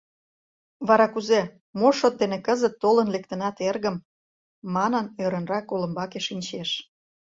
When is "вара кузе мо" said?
0.87-1.89